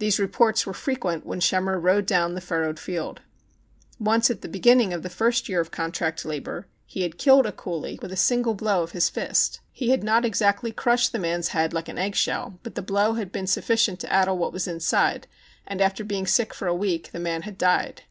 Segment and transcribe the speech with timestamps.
[0.00, 3.20] These reports were frequent when Schemmer rode down the furrowed field.
[4.00, 7.52] Once, at the beginning of the first year of contract labor, he had killed a
[7.52, 9.60] coolie with a i62 THE CHINAGO single blow of his fist.
[9.70, 13.12] He had not exactly crushed the man's head like an egg shell, but the blow
[13.14, 15.28] had been sufficient to addle what was inside,
[15.68, 18.02] and, after being sick for a week, the man had died.